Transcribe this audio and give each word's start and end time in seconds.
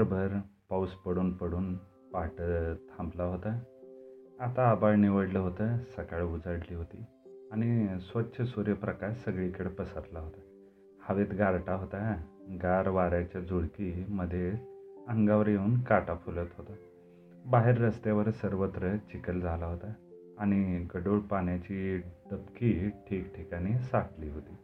रात्रभर 0.00 0.38
पाऊस 0.70 0.90
पडून 0.90 1.32
पडून 1.32 1.74
पाट 2.12 2.30
थांबला 2.90 3.24
होता. 3.24 3.60
आता 4.40 4.70
आबाळ 4.70 4.94
निवडलं 4.94 5.38
होतं 5.38 5.76
सकाळ 5.78 6.22
उजाडली 6.22 6.74
होती 6.74 7.04
आणि 7.52 7.88
स्वच्छ 8.00 8.42
सूर्यप्रकाश 8.42 9.16
सगळीकडे 9.16 9.68
पसरला 9.68 10.20
होता. 10.20 10.40
हवेत 11.02 11.26
गारटा 11.38 11.74
होता 11.74 12.24
गार 12.62 12.88
वाऱ्याच्या 12.88 13.40
झुळकीमध्ये 13.40 14.50
अंगावर 15.08 15.48
येऊन 15.48 15.80
काटा 15.80 16.14
फुलत 16.14 16.48
होता. 16.58 16.72
बाहेर 17.46 17.80
रस्त्यावर 17.80 18.30
सर्वत्र 18.30 18.96
चिखल 18.96 19.40
झाला 19.40 19.66
होता 19.66 19.92
आणि 20.38 20.86
गडूळ 20.94 21.18
पाण्याची 21.18 21.98
डबकी 22.30 22.88
ठिकठिकाणी 22.88 23.78
साठली 23.78 24.30
होती. 24.30 24.56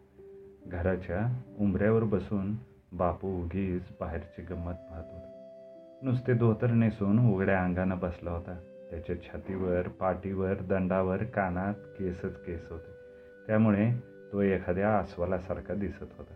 घराच्या 0.67 1.43
उंबऱ्यावर 1.59 2.05
बसून 2.05 2.55
बापू 2.93 3.29
उगीच 3.45 3.83
बाहेरची 4.01 4.43
गंमत 4.43 4.75
पाहत 4.91 5.05
होता. 5.13 5.26
नुसते 6.07 6.35
धोतर 6.35 6.71
नेसून 6.71 7.35
उघड्या 7.35 7.65
अंगानं 7.65 7.99
बसला 7.99 8.31
होता. 8.31 8.59
त्याच्या 8.91 9.23
छातीवर 9.23 9.89
पाठीवर 9.89 10.55
दंडावर 10.55 11.17
कानात 11.17 11.75
केसच 11.75 12.45
केस 12.45 12.67
होते. 12.71 12.91
त्यामुळे 13.47 13.93
तो 14.33 14.41
एखाद्या 14.41 14.99
अस्वलासारखा 14.99 15.75
दिसत 15.75 16.05
होता. 16.19 16.35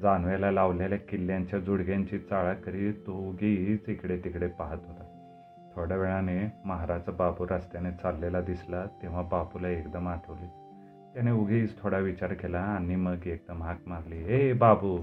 जानव्याला 0.00 0.50
लावलेल्या 0.50 0.98
किल्ल्यांच्या 0.98 1.58
जुडग्यांची 1.58 2.18
चाळा 2.18 2.54
करीत 2.54 2.94
तो 2.94 3.12
उगीच 3.12 3.88
इकडे 3.88 4.16
तिकडे 4.16 4.46
पाहत 4.46 4.78
होता. 4.86 5.04
थोड्या 5.76 5.96
वेळाने 5.96 6.52
महाराज 6.64 7.10
बापू 7.18 7.46
रस्त्याने 7.50 7.90
चाललेला 7.90 8.40
दिसला 8.40 8.84
तेव्हा 8.86 9.22
बापूला 9.22 9.68
एकदम 9.68 10.08
आठवली. 10.08 10.46
त्याने 11.14 11.30
उगीच 11.30 11.80
थोडा 11.82 11.98
विचार 11.98 12.32
केला 12.32 12.60
आणि 12.60 12.96
मग 12.96 13.26
एकदम 13.26 13.62
हाक 13.62 13.78
मारली 13.86 14.16
हे 14.16 14.52
बाबू! 14.52 14.98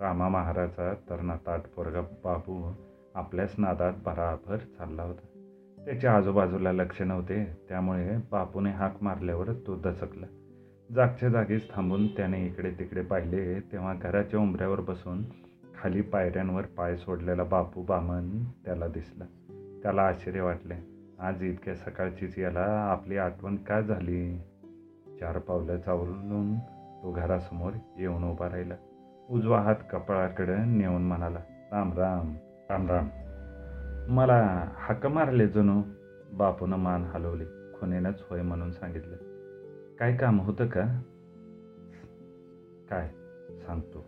रामा 0.00 0.28
महाराजा 0.28 0.94
तरणा 1.10 1.36
ताट 1.36 1.60
पोरगा 1.76 2.00
बाबू 2.00 2.72
आपल्याच 3.18 3.54
नादात 3.58 3.92
भराभर 4.04 4.56
चालला 4.56 5.02
होता. 5.02 5.26
त्याच्या 5.84 6.16
आजूबाजूला 6.16 6.72
लक्ष 6.72 7.02
नव्हते 7.02 7.44
त्यामुळे 7.68 8.16
बापूने 8.30 8.70
हाक 8.70 9.02
मारल्यावर 9.02 9.52
तो 9.52 9.76
दचकला. 9.76 10.26
जागच्या 10.94 11.28
जागीच 11.28 11.74
थांबून 11.74 12.06
त्याने 12.06 12.46
इकडे 12.46 12.70
तिकडे 12.70 13.02
पाहिले 13.02 13.60
तेव्हा 13.60 13.94
घराच्या 13.94 14.40
उंबऱ्यावर 14.40 14.80
बसून 14.80 15.22
खाली 15.82 16.00
पायऱ्यांवर 16.00 16.62
पाय 16.62 16.96
सोडलेला 16.96 17.44
बापू 17.44 17.82
बामन 17.82 18.44
त्याला 18.64 18.86
दिसला. 18.86 19.24
त्याला 19.82 20.02
आश्चर्य 20.02 20.40
वाटले 20.40 20.74
आज 21.18 21.42
इतक्या 21.42 21.74
सकाळचीच 21.74 22.38
याला 22.38 22.64
आपली 22.90 23.16
आठवण 23.16 23.56
का 23.56 23.80
झाली? 23.80 24.38
चार 25.20 25.38
पावलं 25.38 25.78
चावलून 25.78 26.58
तो 27.02 27.12
घरासमोर 27.12 27.72
येऊन 27.98 28.24
उभा 28.24 28.48
राहिला. 28.48 28.74
उजवा 29.30 29.60
हात 29.60 29.76
कपाळाकडे 29.92 30.64
नेऊन 30.64 31.02
म्हणाला 31.02 31.38
राम 31.72 31.92
राम. 31.92 32.34
राम 32.70 32.86
राम. 32.90 33.08
मला 34.14 34.68
हक्क 34.76 35.06
मारले 35.06 35.48
जणू. 35.48 35.82
बापूनं 36.32 36.76
मान 36.76 37.04
हलवली. 37.04 37.44
खुनेनंच 37.44 38.24
होय 38.30 38.42
म्हणून 38.42 38.72
सांगितलं. 38.72 39.16
काय 39.98 40.16
काम 40.16 40.40
होतं 40.40 40.66
का? 40.66 41.02
काय? 42.90 43.08
सांगतो. 43.66 44.06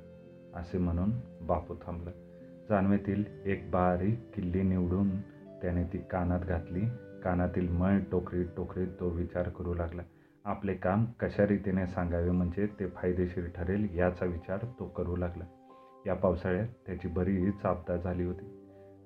असे 0.55 0.79
म्हणून 0.79 1.11
बापू 1.41 1.75
थांबलं. 1.75 2.11
जानवेतील 2.71 3.25
एक 3.45 3.71
बारीक 3.71 4.31
किल्ली 4.35 4.63
निवडून 4.63 5.21
त्याने 5.63 5.85
ती 5.85 5.99
कानात 5.99 6.41
घातली. 6.41 6.81
कानातील 7.25 7.69
मळ 7.69 7.99
टोकरी 8.13 8.43
टोकरीत 8.43 8.89
तो 9.01 9.09
विचार 9.09 9.49
करू 9.49 9.75
लागला. 9.75 10.03
आपले 10.45 10.75
काम 10.75 11.05
कशा 11.05 11.47
रीतीने 11.47 11.87
सांगावे 11.87 12.31
म्हणजे 12.31 12.67
ते 12.67 12.87
फायदेशीर 12.87 13.45
ठरेल 13.57 13.89
याचा 13.99 14.27
विचार 14.27 14.59
तो 14.79 14.85
करू 14.85 15.17
लागला. 15.17 15.45
या 16.07 16.15
पावसाळ्यात 16.15 16.69
त्याची 16.87 17.09
बरीच 17.09 17.65
आपदा 17.65 17.97
झाली 17.97 18.25
होती. 18.25 18.57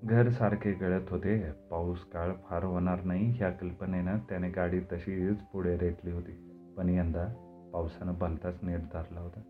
घर 0.04 0.28
सारखे 0.28 0.72
गळत 0.72 1.02
होते. 1.10 1.52
पाऊस 1.70 2.04
काळ 2.04 2.32
फार 2.48 2.64
होणार 2.64 3.04
नाही 3.04 3.30
ह्या 3.30 3.50
कल्पनेनं 3.50 4.18
त्याने 4.18 4.50
गाडी 4.50 4.80
तशीच 4.80 5.36
पुढे 5.52 5.78
रेटली 5.78 6.10
होती. 6.10 6.50
पण 6.76 6.88
यंदा 6.88 7.24
पावसानं 7.72 8.12
भलताच 8.18 8.58
नेट 8.62 8.80
धरला 8.80 9.20
होता. 9.20 9.40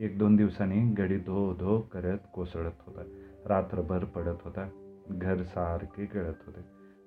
एक 0.00 0.18
दोन 0.18 0.36
दिवसांनी 0.36 0.92
गडी 0.92 1.16
धो 1.16 1.54
धो 1.54 1.80
करत 1.80 2.18
कोसळत 2.32 2.82
होता. 2.86 3.02
रात्रभर 3.46 4.04
पडत 4.04 4.36
होता. 4.44 4.68
घर 5.10 5.42
सारखे 5.42 6.04
गळत 6.04 6.34
होते. 6.46 6.60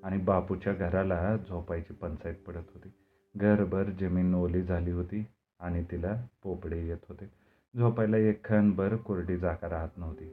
आणि 0.04 0.18
बापूच्या 0.18 0.74
घराला 0.74 1.38
झोपायची 1.38 1.94
पंचायत 1.94 2.36
पडत 2.36 2.68
होती. 2.74 2.90
घरभर 3.36 3.84
जमीन 3.84 4.36
ओली 4.36 4.62
झाली 4.62 4.92
होती 4.92 5.26
आणि 5.60 5.84
तिला 5.92 6.26
पोपडे 6.44 6.88
येत 6.88 6.98
होते. 7.10 7.45
झोपायला 7.78 8.18
एक 8.18 8.46
खणभर 8.46 8.96
कोरडी 8.96 9.38
जागा 9.38 9.70
राहत 9.70 9.90
नव्हती. 9.98 10.26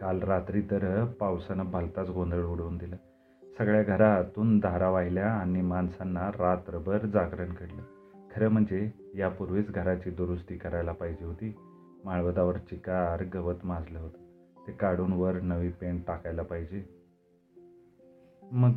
काल 0.00 0.20
रात्री 0.22 0.60
तर 0.60 1.04
पावसानं 1.04 1.70
भलताच 1.70 2.10
गोंधळ 2.10 2.44
उडवून 2.44 2.76
दिला. 2.76 2.96
सगळ्या 3.58 3.82
घरातून 3.82 4.58
धारा 4.58 4.90
वाहिल्या 4.90 5.32
आणि 5.32 5.62
माणसांना 5.62 6.28
रात्रभर 6.28 6.98
जागरण 6.98 7.48
घडलं. 7.60 7.82
खरं 8.30 8.48
म्हणजे 8.48 8.90
यापूर्वीच 9.14 9.70
घराची 9.70 10.10
दुरुस्ती 10.10 10.56
करायला 10.56 10.92
पाहिजे 10.92 11.24
होती. 11.24 11.54
माळवदावर 12.04 12.56
चिकार 12.56 13.24
गवत 13.34 13.56
माजलं 13.64 13.98
होतं. 13.98 14.18
ते 14.66 14.72
काढून 14.72 15.12
वर 15.12 15.40
नवी 15.40 15.68
पेंट 15.68 16.06
टाकायला 16.06 16.42
पाहिजे. 16.42 16.84
मग 18.42 18.74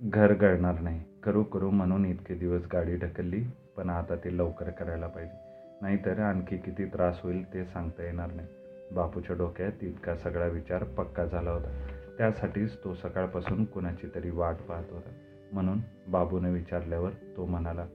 घर 0.00 0.34
गळणार 0.34 0.80
नाही. 0.80 1.00
करू 1.22 1.42
करू 1.42 1.70
म्हणून 1.70 2.04
इतके 2.04 2.34
दिवस 2.34 2.62
गाडी 2.72 2.96
ढकलली. 2.96 3.44
पण 3.78 3.90
आता 3.90 4.16
ते 4.16 4.38
लवकर 4.38 4.70
करायला 4.70 5.06
पाहिजे. 5.06 5.36
नाहीतर 5.82 6.20
आणखी 6.20 6.56
किती 6.56 6.84
त्रास 6.84 7.20
होईल 7.22 7.54
ते 7.54 7.64
सांगता 7.64 8.02
येणार 8.02 8.32
नाही. 8.32 8.48
बापूच्या 8.92 9.36
डोक्यात 9.36 9.72
इतका 9.82 10.16
सगळा 10.16 10.46
विचार 10.46 10.84
पक्का 10.84 11.24
झाला 11.24 11.50
होता. 11.50 11.68
त्यासाठीच 12.18 12.84
तो 12.84 12.94
सकाळपासून 12.94 13.64
कुणाची 13.64 14.06
तरी 14.14 14.30
वाट 14.30 14.56
पाहत 14.56 14.84
होता. 14.90 15.10
म्हणून 15.52 15.78
बाबूने 16.08 16.50
विचारल्यावर 16.50 17.10
तो 17.36 17.46
म्हणाला 17.46 17.86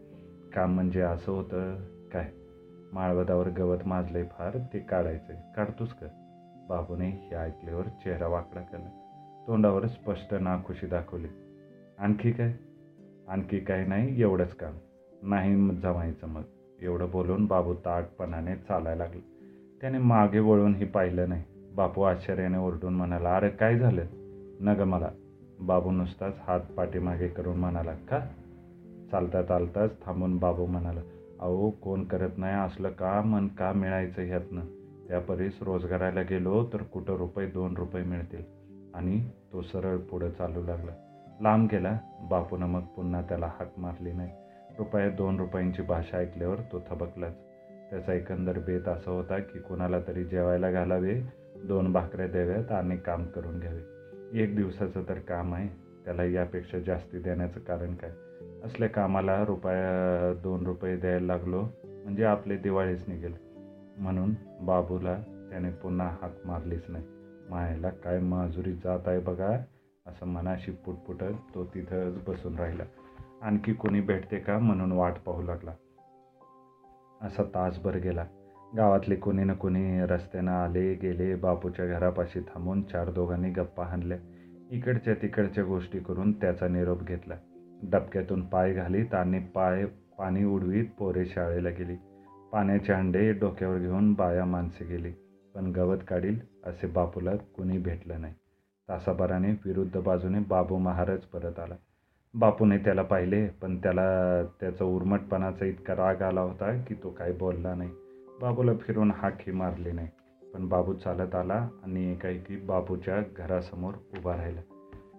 काम 0.53 0.73
म्हणजे 0.73 1.01
असं 1.01 1.31
होतं 1.31 1.75
काय? 2.13 2.31
माळवदावर 2.94 3.50
गवत 3.50 3.77
माजले 3.85 4.23
फार 4.23 4.57
ते 4.73 4.79
काढायचे 4.79 5.33
काढतोस 5.55 5.94
का? 5.94 6.07
बाबूने 6.69 7.09
हे 7.09 7.35
ऐकल्यावर 7.35 7.83
चेहरा 7.83 8.27
वाकडा 8.27 8.61
केला. 8.61 8.89
तोंडावर 9.47 9.88
स्पष्ट 9.88 10.33
नाखुशी 10.33 10.88
दाखवली. 10.88 11.27
आणखी 11.97 12.31
काय? 12.31 12.53
आणखी 13.27 13.59
काय 13.59 13.85
नाही 13.85 14.21
एवढंच 14.21 14.55
काम. 14.55 14.73
नाही 15.23 15.69
जमायचं 15.69 16.28
मग. 16.28 16.41
एवढं 16.81 17.09
बोलून 17.11 17.45
बाबू 17.45 17.73
ताटपणाने 17.73 18.56
चालायला 18.56 19.03
लागला. 19.03 19.22
त्याने 19.81 19.97
मागे 19.97 20.39
वळूनही 20.39 20.85
पाहिलं 20.85 21.29
नाही. 21.29 21.44
बापू 21.75 22.01
आश्चर्याने 22.01 22.57
ओरडून 22.57 22.94
म्हणाला 22.94 23.35
अरे 23.35 23.50
काय 23.50 23.78
झालं? 23.78 24.06
न 24.59 24.73
ग 24.79 24.81
मला. 24.81 25.09
बाबू 25.59 25.91
नुसताच 25.91 26.33
हात 26.47 26.59
पाठीमागे 26.59 27.28
करून 27.28 27.57
म्हणाला 27.57 27.94
का? 27.94 28.19
चालता 29.12 29.44
चालताच 29.44 30.06
थांबून 30.06 30.38
बाबू 30.38 30.66
म्हणाला 30.66 31.01
अहो 31.39 31.69
कोण 31.69 32.03
करत 32.03 32.29
नाही 32.38 32.53
असलं 32.53 32.89
का 32.89 33.22
मन 33.22 33.47
का 33.47 33.72
मिळायचं 33.72 34.22
ह्यातनं? 34.22 34.62
त्यापरीस 35.07 35.57
रोजगाराला 35.62 36.22
गेलो 36.22 36.69
तर 36.73 36.78
कुठं 36.78 37.16
रुपये 37.16 37.47
दोन 37.47 37.78
रुपये 37.78 38.03
मिळतील. 38.03 38.44
आणि 38.94 39.29
तो 39.53 39.62
सरळ 39.62 39.97
पुढं 39.97 40.29
चालू 40.29 40.63
लागला. 40.63 40.91
लांब 41.41 41.67
गेला. 41.72 41.97
बापूनं 42.29 42.66
मग 42.66 42.81
पुन्हा 42.81 43.22
त्याला 43.22 43.45
हाक 43.45 43.72
मारली 43.78 44.12
नाही. 44.12 44.29
रुपये 44.78 45.09
दोन 45.09 45.39
रुपयांची 45.39 45.81
भाषा 45.81 46.17
ऐकल्यावर 46.17 46.56
तो 46.56 46.84
थबकलाच. 46.89 47.34
त्याचा 47.89 48.13
एकंदर 48.13 48.59
बेत 48.59 48.88
असा 48.88 49.11
होता 49.11 49.39
की 49.39 49.59
कोणाला 49.59 50.00
तरी 50.00 50.23
जेवायला 50.23 50.72
घालावे 50.72 51.22
दोन 51.63 51.94
भाकऱ्या 51.94 52.28
द्याव्यात 52.28 52.72
आणि 52.72 52.97
काम 52.97 53.25
करून 53.25 53.59
घ्यावे. 53.59 53.81
एक 54.39 54.56
दिवसाचं 54.56 55.01
तर 55.09 55.19
काम 55.19 55.53
आहे 55.53 55.67
त्याला 56.06 56.23
यापेक्षा 56.23 56.79
जास्ती 56.79 57.19
देण्याचं 57.19 57.59
कारण 57.59 57.95
काय? 57.95 58.12
असल्या 58.63 58.89
कामाला 58.89 59.45
रुपया 59.45 60.33
दोन 60.44 60.66
रुपये 60.66 60.97
द्यायला 60.97 61.25
लागलो 61.25 61.62
म्हणजे 61.85 62.23
आपले 62.23 62.57
दिवाळीच 62.57 63.03
निघेल. 63.07 63.33
म्हणून 63.97 64.31
बाबूला 64.62 65.16
त्याने 65.50 65.69
पुन्हा 65.69 66.07
हाक 66.22 66.33
मारलीच 66.45 66.83
नाही. 66.88 67.03
मायाला 67.50 67.89
काय 67.89 68.19
माजुरी 68.19 68.74
जात 68.74 69.07
आहे 69.07 69.19
बघा 69.19 69.57
असं 70.06 70.25
मनाशी 70.25 70.71
पुटपुटत 70.71 71.33
तो 71.56 71.65
तिथंच 71.65 72.13
बसून 72.27 72.59
राहिला. 72.59 72.83
आणखी 73.44 73.74
कोणी 73.74 74.01
भेटते 74.01 74.40
का 74.40 74.60
म्हणून 74.60 74.92
वाट 74.92 75.13
पाहू 75.25 75.42
लागला. 75.42 75.72
असा 77.22 77.44
तासभर 77.44 77.95
गेला. 77.95 78.25
गावातले 78.78 79.16
कोणी 79.16 79.44
ना 79.44 79.54
कोणी 79.54 80.01
रस्त्यानं 80.01 80.51
आले 80.51 80.94
गेले 80.94 81.36
बापूच्या 81.36 81.86
घरापाशी 81.86 82.40
थांबून 82.40 82.81
चार 82.81 83.12
दोघांनी 83.12 83.50
गप्पा 83.50 83.84
हाणल्या. 83.84 84.18
इकडच्या 84.72 85.13
तिकडच्या 85.13 85.63
गोष्टी 85.63 86.00
करून 86.00 86.31
त्याचा 86.31 86.68
निरोप 86.68 87.01
घेतला. 87.01 87.36
डबक्यातून 87.84 88.42
पाय 88.42 88.74
घालीत 88.74 89.13
आणि 89.13 89.40
पाय 89.40 89.86
पाणी 89.86 90.44
उडवीत 90.44 90.86
पोरे 91.00 91.25
शाळेला 91.25 91.69
गेली. 91.69 91.95
पाण्याचे 92.51 92.94
अंडे 92.94 93.34
डोक्यावर 93.34 93.78
घेऊन 93.78 94.13
बाया 94.13 94.45
माणसे 94.45 94.86
गेली. 94.86 95.12
पण 95.56 95.72
गवत 95.72 95.98
काढील 96.07 96.40
असे 96.63 96.88
बापूला 96.88 97.36
कुणी 97.36 97.78
भेटलं 97.78 98.22
नाही. 98.22 98.34
तासाभराने 98.90 99.51
विरुद्ध 99.51 100.01
बाजूने 100.01 100.40
बाबू 100.40 100.78
महाराज 100.78 101.19
परत 101.19 101.60
आला. 101.60 101.75
बापूने 102.35 102.77
त्याला 102.77 103.01
पाहिले 103.01 103.47
पण 103.47 103.77
त्याला 103.77 104.06
त्याचा 104.59 104.85
उर्मटपणाचा 104.85 105.65
इतका 105.65 105.94
राग 105.94 106.21
आला 106.21 106.41
होता 106.41 106.71
की 106.88 106.94
तो 106.94 107.09
काही 107.09 107.33
बोलला 107.33 107.75
नाही. 107.75 107.89
बाबूला 108.41 108.75
फिरून 108.75 109.12
हाकही 109.12 109.51
मारली 109.51 109.91
नाही 109.91 110.07
पण 110.53 110.68
बाबू 110.69 110.94
चालत 110.94 111.35
आला 111.35 111.68
आणि 111.83 112.12
एकाएकी 112.12 112.56
बापूच्या 112.56 113.21
घरासमोर 113.38 113.94
उभा 114.18 114.35
राहिला. 114.38 114.62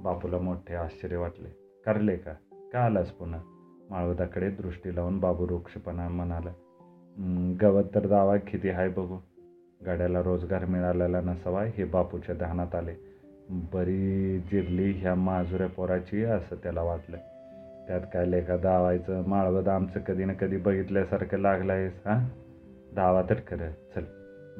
बापूला 0.01 0.39
मोठे 0.39 0.75
आश्चर्य 0.75 1.17
वाटले. 1.17 1.49
करले 1.87 2.17
का? 2.17 2.33
का 2.73 2.85
आलास 2.85 3.11
पुन्हा? 3.11 3.41
माळवदाकडे 3.91 4.51
दृष्टी 4.51 4.97
लावून 4.97 5.19
बाबू 5.19 5.45
वृक्षपणा 5.45 6.09
म्हणाला 6.09 6.53
गवत 7.61 7.85
तर 7.95 8.07
दावा 8.07 8.37
किती 8.37 8.69
आहे 8.69 8.89
बघू. 8.89 9.19
गाड्याला 9.87 10.23
रोजगार 10.23 10.65
मिळालेला 10.65 11.21
नसावा 11.21 11.65
हे 11.65 11.85
बापूच्या 11.85 12.35
ध्यानात 12.35 12.75
आले. 12.75 13.14
बरी 13.51 14.39
जिरली 14.39 14.93
ह्या 14.93 15.15
माजुऱ्या 15.15 15.67
पोराची 15.67 16.25
असं 16.25 16.57
त्याला 16.57 16.83
वाटलं. 16.83 17.17
त्यात 17.89 18.01
काय 18.13 18.27
लेखा 18.27 18.57
दावायचं? 18.57 19.29
माळवद 19.29 19.69
आमचं 19.69 20.01
कधी 20.01 20.25
ना 20.25 20.33
कधी 20.33 20.57
बघितल्यासारखं 20.57 21.39
लागलं 21.39 21.73
आहेस 21.73 21.93
हां? 22.05 22.25
दावा 22.95 23.23
तर 23.23 23.35
खरं. 23.35 23.71
चल 23.95 24.05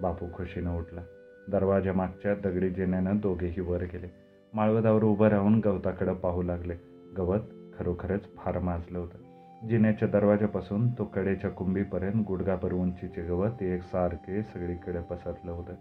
बापू 0.03 0.27
खुशीनं 0.35 0.79
उठला. 0.79 1.01
दरवाजा 1.49 1.93
मागच्या 1.93 2.35
दगडी 2.35 2.71
जिन्यानं 2.71 3.17
दोघेही 3.17 3.61
वर 3.61 3.83
गेले. 3.83 4.07
माळवदावर 4.53 5.05
उभं 5.05 5.27
राहून 5.27 5.61
गवताकडं 5.65 6.15
पाहू 6.15 6.43
लागले. 6.43 6.75
गवत 7.17 7.41
खरोखरच 7.79 8.21
फार 8.37 8.59
माजलं 8.59 8.99
होतं. 8.99 9.19
जिन्याच्या 9.69 10.09
दरवाजापासून 10.09 10.89
तो 10.89 11.05
कडेच्या 11.05 11.51
कुंभीपर्यंत 11.51 12.25
गुडघाभर 12.27 12.73
उंचीचे 12.73 13.23
गवत 13.23 13.63
एकसारखे 13.63 14.43
सगळीकडे 14.43 15.01
पसरलं 15.01 15.53
होतं. 15.53 15.73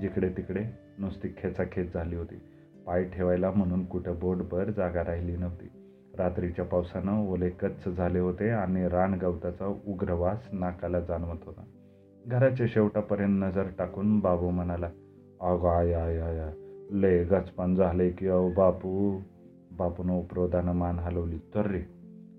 जिकडे 0.00 0.28
तिकडे 0.28 0.64
नुसती 0.98 1.28
खेचाखेच 1.38 1.92
झाली 1.94 2.16
होती. 2.16 2.40
पाय 2.86 3.04
ठेवायला 3.04 3.50
म्हणून 3.50 3.84
कुठं 3.84 4.18
बोटभर 4.20 4.70
जागा 4.70 5.04
राहिली 5.04 5.36
नव्हती. 5.36 5.68
रात्रीच्या 6.18 6.64
पावसानं 6.64 7.28
ओले 7.28 7.50
कच्च 7.50 7.88
झाले 7.88 8.18
होते 8.18 8.50
आणि 8.50 8.88
रान 8.88 9.14
गवताचा 9.14 9.66
उग्रवास 9.66 10.48
नाकाला 10.52 11.00
जाणवत 11.00 11.46
होता. 11.46 11.64
घराच्या 12.26 12.66
शेवटापर्यंत 12.68 13.44
नजर 13.44 13.64
टाकून 13.78 14.18
बाबू 14.20 14.50
म्हणाला 14.50 14.86
अगं 15.40 15.68
आय 15.68 15.92
आय 15.92 16.18
आय 16.18 16.38
आय, 16.38 16.52
लय 16.90 17.22
गचपान 17.24 17.74
झाले 17.74 18.10
की 18.10 18.26
अहो 18.26 18.48
बापू. 18.48 19.18
बापूनं 19.78 20.12
उपरोधानं 20.12 20.72
मान 20.72 20.98
हलवली 20.98 21.38
तर 21.54 21.66
रे 21.66 21.80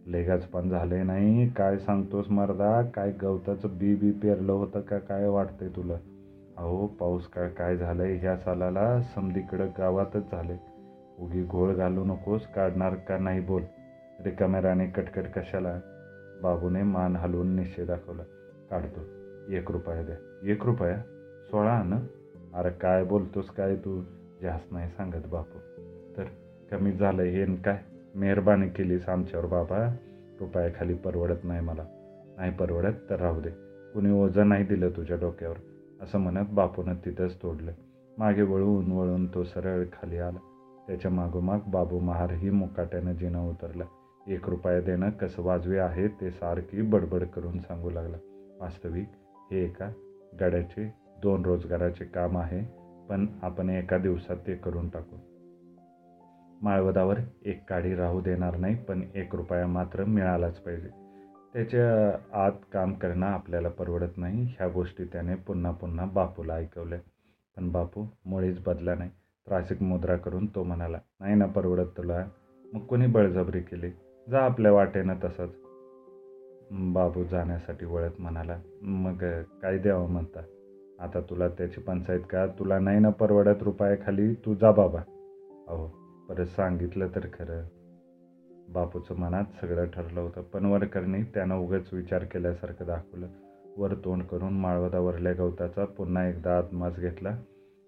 लय 0.07 0.23
गचपान 0.23 0.69
झाले 0.69 1.03
नाही 1.03 1.49
काय 1.49 1.77
सांगतोस 1.77 2.29
मर्दा? 2.29 2.81
काय 2.81 3.11
गवताचं 3.11 3.77
बी 3.77 3.95
बी 3.95 4.11
पेरलं 4.11 4.51
होतं 4.51 4.81
का? 4.81 4.97
काय 4.99 5.27
वाटतंय 5.27 5.69
तुला? 5.69 5.93
अहो 6.57 6.87
पाऊस 6.87 7.27
काय 7.27 7.49
काय 7.49 7.77
झालंय? 7.77 8.17
ह्या 8.17 8.37
सालाला 8.37 9.01
समधीकडं 9.01 9.67
गावातच 9.77 10.31
झालंय. 10.31 10.57
उगी 11.19 11.43
घोळ 11.43 11.73
घालू 11.73 12.03
नकोस 12.03 12.47
काढणार 12.47 12.95
का 12.95 13.17
नाही 13.17 13.39
बोल. 13.39 13.63
रिकाम्याराने 14.25 14.87
कटकट 14.87 15.23
कशाला? 15.35 15.79
बाबूने 16.41 16.83
मान 16.83 17.15
हलवून 17.15 17.55
निश्चय 17.55 17.85
दाखवला. 17.85 18.23
काढतो. 18.69 19.01
एक 19.53 19.71
रुपया 19.71 20.03
द्या. 20.03 20.15
एक 20.51 20.65
रुपया? 20.65 20.97
सोळा 21.51 21.83
ना 21.83 21.99
अरे 22.53 22.69
काय 22.69 23.03
बोलतोस 23.03 23.49
काय 23.49 23.75
तू? 23.75 24.01
जास्त 24.41 24.71
नाही 24.71 24.89
सांगत 24.89 25.27
बापू. 25.27 25.59
तर 26.17 26.23
कमी 26.71 26.91
झालं 26.91 27.23
हे 27.23 27.45
काय? 27.45 27.79
मेहरबानी 28.15 28.69
केलीस 28.69 29.09
आमच्यावर 29.09 29.45
बाबा. 29.45 29.95
रुपयाखाली 30.39 30.93
परवडत 30.93 31.43
नाही 31.43 31.61
मला. 31.61 31.85
नाही 32.37 32.51
परवडत 32.51 33.09
तर 33.09 33.19
राहू 33.19 33.41
दे. 33.41 33.49
कुणी 33.93 34.11
ओझं 34.11 34.49
नाही 34.49 34.63
दिलं 34.63 34.89
तुझ्या 34.89 35.17
डोक्यावर. 35.17 35.55
असं 36.03 36.19
म्हणत 36.19 36.45
बापूनं 36.51 36.93
तिथंच 37.05 37.35
तोडलं. 37.43 37.71
मागे 38.17 38.41
वळून 38.41 38.91
वळून 38.91 39.33
तो 39.33 39.43
सरळ 39.43 39.83
खाली 39.93 40.17
आला. 40.17 40.39
त्याच्या 40.87 41.11
मागोमाग 41.11 41.59
बाबू 41.67 41.99
महारही 41.99 42.49
मुकाट्यानं 42.49 43.13
जिना 43.13 43.41
उतरला. 43.41 43.83
एक 44.27 44.49
रुपया 44.49 44.81
देणं 44.81 45.09
कसं 45.09 45.43
वाजवे 45.43 45.77
आहे 45.77 46.07
ते 46.07 46.31
सारखी 46.31 46.81
बडबड 46.81 47.23
करून 47.23 47.59
सांगू 47.59 47.89
लागला. 47.89 48.17
वास्तविक 48.61 49.09
हे 49.51 49.63
एका 49.63 49.89
गाड्याचे 50.39 50.93
दोन 51.21 51.45
रोजगाराचे 51.45 52.05
काम 52.05 52.37
आहे 52.37 52.61
पण 53.09 53.27
आपण 53.41 53.69
एका 53.69 53.97
दिवसात 53.97 54.37
ते 54.47 54.55
करून 54.55 54.89
टाकू. 54.89 55.15
माळवदावर 56.61 57.19
एक 57.45 57.69
काडी 57.69 57.95
राहू 57.95 58.21
देणार 58.21 58.57
नाही 58.57 58.75
पण 58.75 59.01
एक 59.15 59.35
रुपया 59.35 59.67
मात्र 59.67 60.03
मिळालाच 60.03 60.59
पाहिजे. 60.59 61.02
त्याच्या 61.53 62.17
आत 62.45 62.51
काम 62.73 62.93
करणं 62.93 63.25
आपल्याला 63.25 63.69
परवडत 63.69 64.17
नाही. 64.17 64.43
ह्या 64.43 64.67
गोष्टी 64.67 65.03
त्याने 65.03 65.35
पुन्हा 65.35 65.71
पुन्हा 65.71 66.05
बापूला 66.05 66.55
ऐकवल्या. 66.55 66.99
पण 67.57 67.71
बापू 67.71 68.05
मुळीच 68.25 68.63
बदला 68.65 68.95
नाही. 68.95 69.09
त्रासिक 69.47 69.81
मुद्रा 69.81 70.15
करून 70.15 70.45
तो 70.45 70.63
म्हणाला 70.63 70.99
नाही 71.19 71.35
ना 71.35 71.45
परवडत 71.45 71.85
तुला. 71.97 72.25
मग 72.73 72.79
कोणी 72.79 73.07
बळजबरी 73.07 73.61
केली? 73.61 73.91
जा 74.31 74.41
आपल्या 74.41 74.71
वाटेनं 74.71 75.15
तसंच. 75.23 75.49
बाबू 76.71 77.23
जाण्यासाठी 77.23 77.85
वळत 77.85 78.11
म्हणाला 78.19 78.59
मग 78.81 79.17
काय 79.41 79.77
द्यावं 79.77 80.09
म्हणता? 80.09 80.39
आता 80.99 81.19
तुला 81.21 81.47
त्याची 81.47 81.81
पंचायत 81.81 82.21
का? 82.29 82.47
तुला 82.47 82.79
नाही 82.79 82.99
ना 82.99 83.09
परवडत 83.09 83.63
रुपयाखाली? 83.63 84.33
तू 84.33 84.55
जा 84.55 84.71
बाबा. 84.71 84.99
अहो 85.67 85.87
परत 86.29 86.45
सांगितलं 86.45 87.07
तर 87.07 87.19
खरं. 87.19 87.82
बापूचं 88.69 89.15
मनात 89.15 89.43
सगळं 89.61 89.85
ठरलं 89.85 90.19
होतं. 90.21 90.41
पण 90.41 90.65
वरकरणी 90.65 91.23
त्यानं 91.23 91.55
उगाच 91.55 91.93
विचार 91.93 92.23
केल्यासारखं 92.23 92.85
दाखवलं. 92.85 93.27
वर 93.77 93.93
तोंड 93.93 94.23
करून 94.23 94.53
माळवदा 94.53 94.99
वरल्या 94.99 95.33
गवताचा 95.33 95.85
पुन्हा 95.85 96.27
एकदा 96.27 96.57
आत्मास 96.57 96.99
घेतला. 96.99 97.37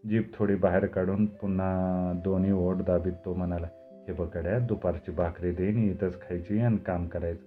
जीप 0.09 0.31
थोडी 0.33 0.55
बाहेर 0.55 0.85
काढून 0.85 1.25
पुन्हा 1.25 2.11
दोन्ही 2.23 2.51
ओढ 2.51 2.75
दाबीत 2.75 3.13
तो 3.25 3.33
म्हणाला 3.33 3.67
हे 4.07 4.13
बकड्या 4.13 4.59
दुपारची 4.59 5.11
भाकरी 5.11 5.51
देईन 5.51 5.77
इथंच 5.91 6.21
खायची 6.21 6.59
आणि 6.59 6.77
काम 6.77 7.07
करायचं. 7.07 7.45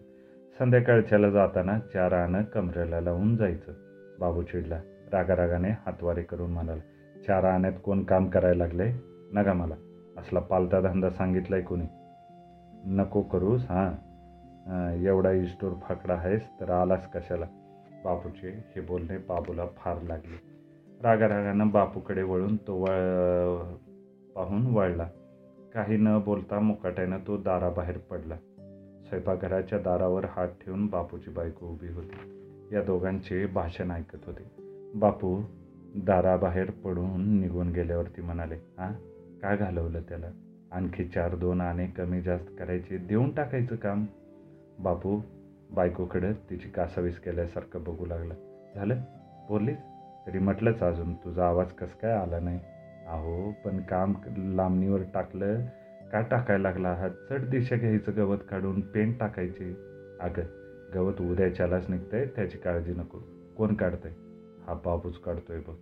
संध्याकाळच्याला 0.59 1.31
जाताना 1.31 1.79
चार 1.79 2.13
आणं 2.13 2.43
कमरेला 2.43 3.01
लावून 3.01 3.37
जायचं. 3.37 3.73
बाबू 4.21 4.43
चिडला 4.43 4.81
रागारागाने 5.13 5.69
हातवारे 5.69 6.23
करून 6.23 6.51
म्हणाला 6.51 6.81
चार 7.27 7.45
आण्यात 7.45 7.73
कोण 7.85 8.03
काम 8.05 8.27
करायला 8.27 8.67
लागले 8.67 8.93
नका 9.33 9.53
मला. 9.53 9.75
असला 10.19 10.41
पालता 10.41 10.81
धंदा 10.81 11.11
सांगितलाय 11.11 11.61
कोणी. 11.61 11.85
नको 12.87 13.23
करूस 13.23 13.63
हां. 13.63 14.09
एवढा 14.93 15.31
इस्टोर 15.31 15.73
फाकडा 15.83 16.15
आहेस 16.15 16.49
तर 16.61 16.71
आलास 16.71 17.13
कशाला? 17.13 17.47
बापूचे 18.05 18.65
हे 18.77 18.81
बोलणे 18.81 19.19
बाबूला 19.19 19.67
फार 19.77 20.03
लागले. 20.03 20.41
रागारागानं 21.03 21.69
बापूकडे 21.69 22.23
वळून 22.23 22.57
तो 22.57 22.77
वळ 22.77 23.57
पाहून 24.35 24.67
वळला. 24.67 25.09
काही 25.75 25.97
न 25.97 26.19
बोलता 26.25 26.61
मुकाट्यानं 26.61 27.19
तो 27.27 27.37
दाराबाहेर 27.37 27.99
पडला. 27.99 28.37
स्वयंपाकघराच्या 29.09 29.79
दारावर 29.79 30.25
हात 30.25 30.49
ठेवून 30.49 30.87
बापूची 30.87 31.31
बायको 31.31 31.67
उभी 31.67 31.89
होती. 31.89 32.45
या 32.73 32.83
दोघांचे 32.83 33.47
भाषण 33.47 33.91
ऐकत 33.91 34.19
होते. 34.27 34.51
बापू 34.95 35.41
दाराबाहेर 35.95 36.71
पडून 36.71 37.41
निघून 37.41 37.69
गेल्यावरती 37.69 38.23
म्हणाले 38.23 38.55
हां 38.55 38.93
का 39.39 39.57
घालवलं 39.57 40.00
त्याला? 40.00 40.26
आणखी 40.73 41.05
चार 41.05 41.35
दोन 41.35 41.61
आणे 41.61 41.87
कमी 41.87 42.23
जास्त 42.23 42.47
करायचे. 42.59 42.97
देऊन 42.99 43.35
टाकायचं 43.35 43.77
काम. 43.77 44.07
बापू 44.79 45.21
बायकोकडं 45.71 46.33
तिची 46.33 46.69
कासावीस 46.69 47.19
केल्यासारखं 47.21 47.83
बघू 47.83 48.07
लागला. 48.07 48.35
झालं? 48.75 49.01
बोललीस? 49.49 49.79
तरी 50.27 50.39
म्हटलंच 50.39 50.81
अजून 50.81 51.15
तुझा 51.15 51.47
आवाज 51.47 51.73
कसं 51.73 51.97
काय 52.03 52.13
आला 52.13 52.41
नाही? 52.41 52.61
अहो 53.07 53.53
पण 53.65 53.81
काम 53.81 54.15
लांबणीवर 54.37 55.01
टाकलं. 55.15 55.61
का 56.13 56.21
टाकायला 56.21 56.63
लागला? 56.63 56.93
हा 56.93 57.09
चढ 57.09 57.49
दिशा 57.49 57.77
घ्यायचं 57.77 58.13
गवत 58.17 58.39
काढून 58.51 58.81
पेंट 58.81 59.19
टाकायचे. 59.21 59.77
अगं 60.21 60.43
गवत 60.95 61.21
उद्याच्यालाच 61.21 61.91
निघतंय 61.91 62.27
त्याची 62.27 62.59
काळजी 62.59 62.93
नको. 62.93 63.19
कोण 63.57 63.75
काढतंय? 63.75 64.13
हा 64.67 64.75
बाबूच 64.75 65.19
काढतोय 65.19 65.59
बघ. 65.59 65.75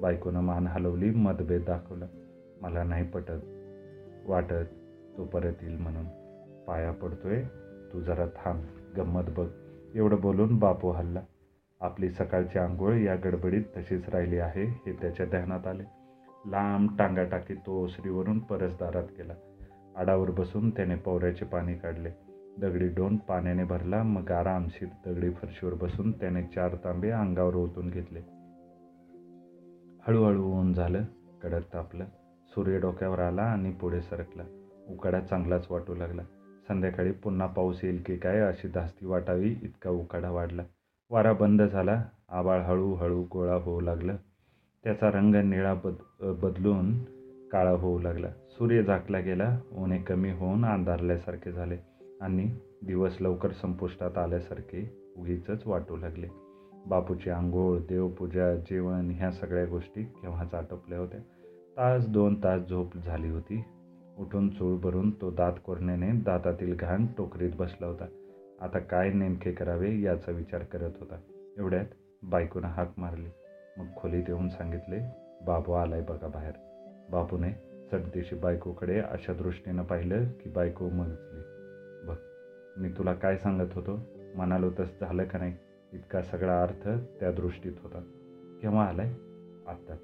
बायकोनं 0.00 0.40
मान 0.40 0.66
हलवली 0.66 1.10
मतभेद 1.10 1.62
दाखवला. 1.64 2.06
मला 2.60 2.84
नाही 2.84 3.04
पटत. 3.04 3.57
वाटत 4.28 4.64
तो 5.16 5.24
परत 5.24 5.52
येईल 5.62 5.76
म्हणून. 5.76 6.04
पाया 6.66 6.92
पडतोय. 6.92 7.42
तू 7.92 8.00
जरा 8.00 8.26
थांब. 8.26 8.64
गंमत 8.96 9.22
बघ. 9.36 9.48
एवढं 9.94 10.20
बोलून 10.20 10.58
बापू 10.58 10.90
हल्ला. 10.90 11.20
आपली 11.80 12.10
सकाळची 12.10 12.58
आंघोळ 12.58 12.94
या 12.94 13.16
गडबडीत 13.16 13.62
तशीच 13.76 14.08
राहिली 14.08 14.38
आहे 14.38 14.64
हे 14.64 14.92
त्याच्या 14.92 15.26
ध्यानात 15.26 15.66
आले. 15.66 15.82
लांब 16.46 16.98
टांगा 16.98 17.24
टाकी 17.24 17.54
तो 17.54 17.84
ओसरीवरून 17.84 18.38
परसदारात 18.38 19.04
गेला. 19.18 19.32
आडावर 19.96 20.30
बसून 20.30 20.70
त्याने 20.70 20.94
पवऱ्याचे 20.94 21.44
पाणी 21.44 21.74
काढले. 21.74 22.10
दगडी 22.60 22.88
डोन 22.88 23.16
पाण्याने 23.16 23.64
भरला 23.64 24.02
मग 24.02 24.30
आरामशीर 24.30 24.88
दगडी 25.06 25.30
फरशीवर 25.30 25.74
बसून 25.74 26.12
त्याने 26.12 26.42
चार 26.42 26.74
तांबे 26.74 27.10
अंगावर 27.10 27.54
ओतून 27.54 27.90
घेतले. 27.90 28.20
हळूहळू 30.06 30.44
ऊन 30.44 30.72
झालं 30.72 31.02
कडक 31.42 31.74
तापलं. 31.74 32.04
सूर्य 32.58 32.78
डोक्यावर 32.78 33.18
आला 33.18 33.42
आणि 33.42 33.70
पुढे 33.70 34.00
सरकला. 34.00 34.42
उकाडा 34.88 35.20
चांगलाच 35.20 35.66
वाटू 35.70 35.94
लागला. 35.94 36.22
संध्याकाळी 36.68 37.12
पुन्हा 37.12 37.46
पाऊस 37.46 37.84
येईल 37.84 38.02
की 38.06 38.16
काय 38.16 38.40
अशी 38.40 38.68
धास्ती 38.68 39.06
वाटावी 39.06 39.48
इतका 39.62 39.90
उकाडा 39.90 40.30
वाढला. 40.30 40.62
वारा 41.10 41.32
बंद 41.32 41.62
झाला. 41.62 42.04
आबाळ 42.28 42.60
हळूहळू 42.60 43.24
गोळा 43.32 43.54
होऊ 43.54 43.80
लागलं. 43.80 44.16
त्याचा 44.84 45.10
रंग 45.10 45.34
निळा 45.34 45.74
बद 45.74 45.94
बदलून 46.20 47.04
काळा 47.48 47.70
होऊ 47.70 47.98
लागला. 47.98 48.28
सूर्य 48.28 48.82
झाकला 48.82 49.18
गेला. 49.18 49.58
ऊने 49.72 49.98
कमी 49.98 50.30
होऊन 50.30 50.64
अंधारल्यासारखे 50.64 51.52
झाले 51.52 51.76
आणि 52.20 52.56
दिवस 52.86 53.16
लवकर 53.20 53.50
संपुष्टात 53.50 54.18
आल्यासारखे 54.18 55.12
उगीच 55.16 55.46
वाटू 55.66 55.96
लागले. 55.96 56.26
बापूची 56.86 57.30
आंघोळ 57.30 57.78
देवपूजा 57.78 58.54
जेवण 58.54 59.10
ह्या 59.10 59.32
सगळ्या 59.32 59.66
गोष्टी 59.66 60.04
केव्हाच 60.04 60.54
आटोपल्या 60.54 60.98
होत्या. 60.98 61.20
तास 61.78 62.06
दोन 62.06 62.34
तास 62.44 62.62
झोप 62.68 62.96
झाली 62.96 63.30
होती. 63.30 63.64
उठून 64.18 64.48
चूळ 64.48 64.80
भरून 64.80 65.10
तो 65.10 65.30
दात 65.30 65.52
कोरण्याने 65.64 66.12
दातातील 66.12 66.76
घाण 66.76 67.06
टोकरीत 67.18 67.50
बसला 67.58 67.86
होता. 67.86 68.06
आता 68.60 68.78
काय 68.78 69.12
नेमके 69.12 69.52
करावे 69.52 70.00
याचा 70.00 70.32
विचार 70.32 70.62
करत 70.62 70.90
होता. 71.00 71.16
एवढ्यात 71.58 71.84
बायकोनं 72.22 72.68
हाक 72.68 72.92
मारली. 72.96 73.28
मग 73.78 73.86
खोलीत 73.96 74.24
येऊन 74.28 74.48
सांगितले 74.48 74.98
बाबू 75.46 75.72
आलाय 75.72 76.00
बघा 76.00 76.26
बाहेर. 76.26 76.52
बापूने 77.10 77.52
चटदेशी 77.92 78.36
बायकोकडे 78.36 78.98
अशा 78.98 79.32
दृष्टीनं 79.32 79.82
पाहिलं 79.82 80.24
की 80.24 80.50
बायको 80.50 80.88
मजली 80.88 81.42
बघ 82.06 82.16
मी 82.76 82.88
तुला 82.88 83.12
काय 83.12 83.36
सांगत 83.36 83.74
होतो? 83.74 84.00
म्हणालो 84.36 84.70
तसं 84.70 85.04
झालं 85.06 85.24
का 85.24 85.38
नाही? 85.38 85.54
इतका 85.92 86.22
सगळा 86.22 86.62
अर्थ 86.62 86.88
त्या 87.20 87.32
दृष्टीत 87.32 87.72
होता. 87.82 88.00
केव्हा 88.62 88.84
आलाय? 88.84 89.08
आत्ताच. 89.66 90.00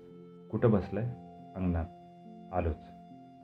कुठं 0.51 0.71
बसलाय? 0.71 1.24
अंगणात 1.57 1.85
आलोच. 2.55 2.77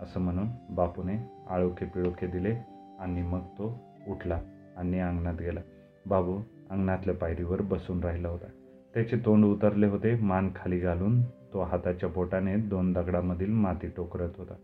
असं 0.00 0.20
म्हणून 0.20 0.48
बापूने 0.70 1.30
आळोखे 1.50 1.84
पिळोखे 1.84 2.26
दिले 2.26 2.54
आणि 2.98 3.22
मग 3.22 3.40
तो 3.40 3.78
उठला 4.08 4.40
आणि 4.76 5.00
अंगणात 5.00 5.34
गेला. 5.40 5.60
बाबू 6.06 6.40
अंगणातल्या 6.70 7.14
पायरीवर 7.14 7.62
बसून 7.62 8.04
राहिला 8.04 8.28
होता. 8.28 8.46
त्याचे 8.94 9.16
तोंड 9.16 9.44
उतरले 9.44 9.86
होते. 9.86 10.16
मान 10.16 10.48
खाली 10.56 10.78
घालून 10.78 11.22
तो 11.22 11.62
हाताच्या 11.62 12.08
बोटाने 12.08 12.56
दोन 12.56 12.92
दगडामधील 12.92 13.50
माती 13.50 13.86
टोकरत 13.88 14.30
होता. 14.38 14.54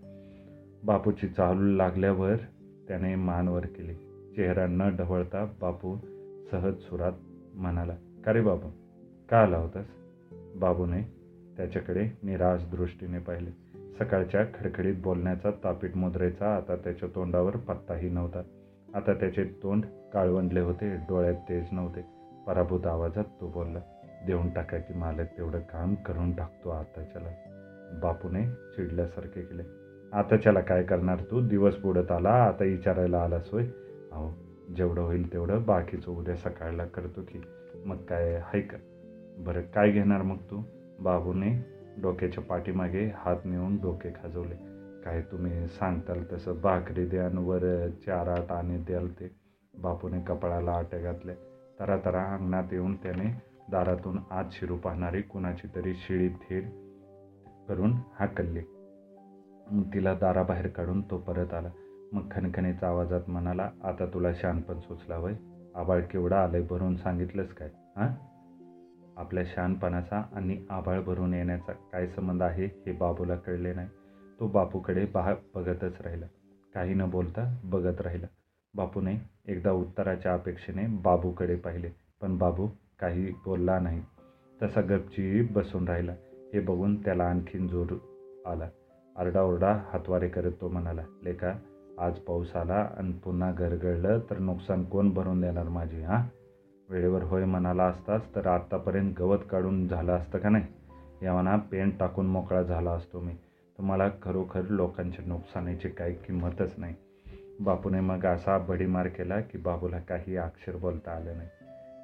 बापूची 0.85 1.29
चालू 1.29 1.77
लागल्यावर 1.77 2.37
त्याने 2.89 3.15
मान 3.15 3.49
वर 3.49 3.67
केली. 3.67 3.95
चेहरा 4.37 4.67
न 4.67 4.97
ढवळता 4.97 5.45
बापू 5.45 5.97
सहज 6.51 6.75
सुरात 6.75 7.13
म्हणाला 7.55 7.95
का 8.25 8.33
रे 8.33 8.41
बाबू 8.41 8.69
का 9.31 9.43
आला 9.43 9.57
होतास? 9.57 9.87
बाबूने 10.57 11.16
त्याच्याकडे 11.57 12.09
निराश 12.23 12.65
दृष्टीने 12.65 13.19
पाहिले. 13.19 13.51
सकाळच्या 13.99 14.45
खडखडीत 14.45 14.95
बोलण्याचा 15.03 15.51
तापीट 15.65 15.97
मुद्रेचा 15.97 16.57
आता 16.57 16.77
त्याच्या 16.77 17.09
तोंडावर 17.15 17.57
पत्ताही 17.57 18.09
नव्हता. 18.09 18.43
आता 18.95 19.15
त्याचे 19.15 19.45
तोंड 19.45 19.85
काळवंडले 20.13 20.61
होते 20.61 20.97
डोळ्यात 20.97 21.35
तेज 21.35 21.65
नव्हते. 21.73 22.01
पराभूत 22.47 22.87
आवाजात 22.87 23.25
तो 23.25 23.49
बोलला 23.49 23.79
देऊन 24.27 24.51
टाका 24.51 24.79
की 24.79 24.95
मालक 24.95 25.27
तेवढं 25.37 25.59
काम 25.59 25.95
करून 25.95 26.37
टाकतो 26.37 26.69
आताच्याला. 26.69 27.29
बापूने 28.03 28.47
चिडल्यासारखे 28.47 29.41
केले. 29.43 29.63
आताच्याला 30.13 30.61
काय 30.61 30.83
करणार 30.83 31.19
तू? 31.31 31.49
दिवस 31.49 31.79
बुडत 31.79 32.13
आला 32.13 32.29
आता 32.29 32.65
विचारायला 32.65 33.19
आलास 33.23 33.49
होय? 33.53 33.65
अहो 34.13 34.31
जेवढं 34.77 35.03
होईल 35.03 35.33
तेवढं 35.33 35.63
बाकीचं 35.63 36.11
उद्या 36.11 36.37
सकाळला 36.37 36.85
करतो 36.85 37.23
की. 37.23 37.43
मग 37.87 37.97
काय? 37.97 38.35
हाय 38.35 38.61
का? 38.61 38.79
बरं 39.39 39.61
काय 39.61 39.91
घेणार 39.91 40.23
मग 40.23 40.37
तू? 40.37 40.63
बाबूने 41.01 41.51
डोक्याच्या 42.03 42.45
पाठीमागे 42.45 43.13
हात 43.17 43.37
नेऊन 43.45 43.77
डोके 43.77 44.11
खाजवले. 44.11 44.55
काय 45.05 45.23
तुम्ही 45.23 45.67
सांगताल 45.67 46.25
तसं? 46.33 46.61
भाकरी 46.61 47.07
द्यान 47.07 47.39
वर 47.39 47.89
चार 48.07 48.29
आठ 48.29 48.53
आणि 48.53 48.79
द्याल 48.79 49.09
ते. 49.09 49.31
बापूने 49.79 50.21
कपाळाला 50.21 50.73
आट्या 50.73 51.01
घातल्या 51.01 51.35
तरा 51.81 51.97
तरा 52.05 52.23
अंगणात 52.23 52.65
येऊन 52.73 52.97
त्याने 52.97 53.43
दारातून 53.71 54.19
आत 54.31 54.45
शिरू 54.51 54.77
पाहणारी 54.77 55.23
कुणाची 55.23 55.69
तरी 55.77 55.95
शिळी 55.95 56.29
थेट 56.29 56.65
करून 57.69 57.93
हाकलली. 58.15 58.61
मग 59.71 59.83
तिला 59.95 60.15
दाराबाहेर 60.15 60.67
काढून 60.67 61.01
तो 61.01 61.19
परत 61.19 61.55
आला. 61.55 61.69
मग 62.13 62.29
खणखणीचा 62.31 62.89
आवाजात 62.89 63.21
म्हणाला 63.29 63.71
आता 63.85 64.07
तुला 64.07 64.33
शानपण 64.33 64.79
सुचला 64.79 65.19
वय. 65.19 65.35
आबाळ 65.75 66.01
केवढा 66.01 66.45
आलंय 66.45 66.61
भरून 66.61 66.97
सांगितलंच 66.97 67.55
काय? 67.55 67.69
हां? 67.97 68.36
आपल्या 69.17 69.45
शहाणपणाचा 69.47 70.23
आणि 70.33 70.67
आभाळ 70.71 71.01
भरून 71.01 71.35
येण्याचा 71.35 71.73
काय 71.73 72.07
संबंध 72.07 72.43
आहे 72.43 72.67
हे 72.67 72.93
बाबूला 72.93 73.37
कळले 73.37 73.75
नाही. 73.75 73.89
तो 74.41 74.47
बापूकडे 74.47 75.05
बा 75.05 75.35
बघतच 75.55 76.01
राहिला. 76.01 76.27
काही 76.75 76.95
न 76.95 77.11
बोलता 77.11 77.61
बघत 77.65 78.01
राहिला. 78.01 78.27
बापूने 78.75 79.15
एकदा 79.47 79.71
उत्तराच्या 79.71 80.35
अपेक्षेने 80.35 80.87
बाबूकडे 80.87 81.57
पाहिले 81.57 81.89
पण 82.23 82.39
बाबू 82.39 82.69
काही 83.01 83.33
बोलला 83.45 83.79
नाही. 83.79 84.03
तसा 84.63 84.81
गपची 84.81 85.43
बसून 85.43 85.89
राहिला. 85.89 86.13
हे 86.55 86.61
बघून 86.61 87.05
त्याला 87.05 87.25
आणखीन 87.25 87.69
जोर 87.69 87.99
आला. 88.47 88.69
आरडाओरडा 89.17 89.81
हातवारे 89.93 90.29
करत 90.29 90.53
तो 90.61 90.69
म्हणाला 90.69 91.03
लेका 91.25 91.53
आज 91.99 92.19
पाऊस 92.19 92.57
आला 92.57 92.89
आणि 92.99 93.13
पुन्हा 93.13 93.51
गरगळलं 93.51 94.21
तर 94.31 94.39
नुकसान 94.39 94.85
कोण 94.85 95.11
भरून 95.11 95.41
देणार 95.41 95.69
माझी 95.69 96.03
हां? 96.03 96.46
वेळेवर 96.91 97.23
होय 97.23 97.45
म्हणाला 97.45 97.85
असतास 97.85 98.35
तर 98.35 98.47
आत्तापर्यंत 98.47 99.15
गवत 99.19 99.39
काढून 99.51 99.89
झालं 99.89 100.13
असतं 100.13 100.39
का 100.39 100.49
नाही? 100.49 100.65
या 101.23 101.33
म्हणा 101.33 101.57
पेंट 101.57 101.99
टाकून 102.01 102.27
मोकळा 102.27 102.63
झाला 102.63 102.91
असतो 102.91 103.21
मी. 103.21 103.33
तुम्हाला 103.79 104.09
खरोखर 104.23 104.61
लोकांच्या 104.63 105.25
नुकसानीची 105.29 105.89
काही 105.89 106.15
किंमतच 106.15 106.75
नाही. 106.79 106.95
बापूने 107.61 108.01
मग 108.01 108.27
असा 108.27 108.59
बडीमार 108.59 109.09
केला 109.09 109.41
की 109.41 109.59
बाबूला 109.59 109.99
काही 109.99 110.37
अक्षर 110.37 110.77
बोलता 110.77 111.11
आलं 111.11 111.37
नाही. 111.37 111.49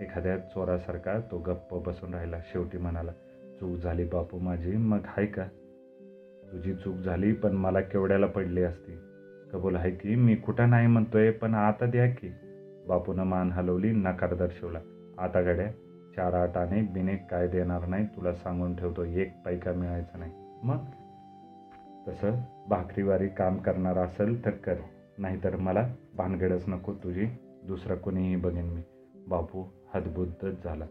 एखाद्या 0.04 0.38
चोरासारखा 0.38 1.20
तो 1.30 1.38
गप्प 1.38 1.74
बसून 1.74 2.14
राहिला. 2.14 2.38
शेवटी 2.52 2.78
म्हणाला 2.78 3.12
चूक 3.60 3.76
झाली 3.76 4.04
बापू 4.04 4.38
माझी 4.38 4.76
मग 4.76 4.98
हाय 5.04 5.26
का? 5.26 5.44
तुझी 6.52 6.74
चूक 6.74 6.96
झाली 6.96 7.32
पण 7.32 7.52
मला 7.52 7.80
केवढ्याला 7.80 8.26
पडली 8.26 8.62
असती? 8.62 8.98
कबूल 9.52 9.76
आहे 9.76 9.90
की? 9.90 10.14
मी 10.14 10.34
कुठं 10.34 10.70
नाही 10.70 10.86
म्हणतोय 10.86 11.30
पण 11.30 11.54
आता 11.54 11.86
द्या 11.86 12.06
की. 12.06 12.32
बापूनं 12.88 13.24
मान 13.24 13.52
हलवली 13.52 13.90
नकार 13.90 14.34
दर्शवला. 14.34 14.78
आता 15.18 15.40
गड्या 15.40 15.70
चार 16.16 16.32
आठ 16.32 16.56
आणे 16.56 16.82
बिने 16.82 17.16
काय 17.16 17.48
देणार 17.48 17.86
नाही 17.86 18.06
तुला 18.06 18.34
सांगून 18.34 18.76
ठेवतो 18.76 19.04
एक 19.04 19.32
पैका 19.44 19.72
मिळायचा 19.72 20.18
नाही. 20.18 20.32
मग? 20.62 20.78
तसं 22.08 22.40
भाकरीवारी 22.68 23.28
काम 23.28 23.56
करणार 23.56 23.98
असेल 23.98 24.44
तर 24.44 24.50
कर 24.50 24.74
नाहीतर 25.18 25.56
मला 25.56 25.88
भानगडच 26.16 26.64
नको 26.68 26.92
तुझी 26.92 27.26
दुसरं 27.66 27.96
कोणीही 27.96 28.36
बघेन 28.36 28.64
मी. 28.64 28.82
बापू 29.28 29.64
हदबुद्धच 29.94 30.64
झाला. 30.64 30.84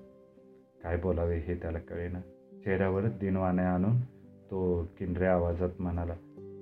काय 0.83 0.97
बोलावे 0.97 1.37
हे 1.37 1.55
त्याला 1.55 1.79
कळेना. 1.79 2.19
चेहऱ्यावर 2.63 3.01
दिनवाने 3.01 3.61
आणून 3.61 4.01
तो 4.51 4.87
किंडऱ्या 4.99 5.33
आवाजात 5.33 5.69
म्हणाला 5.79 6.13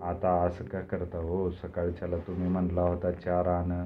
आता 0.04 0.42
असं 0.42 0.64
का 0.64 0.80
करता 0.80 1.18
हो? 1.18 1.52
सकाळच्याला 1.52 2.18
तुम्ही 2.18 2.50
म्हणला 2.50 2.82
होता 2.82 3.12
चार 3.12 3.46
आणं 3.46 3.86